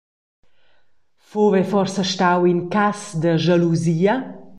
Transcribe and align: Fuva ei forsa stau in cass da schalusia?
Fuva 1.27 1.55
ei 1.59 1.67
forsa 1.71 2.03
stau 2.11 2.41
in 2.51 2.61
cass 2.73 3.01
da 3.21 3.31
schalusia? 3.41 4.15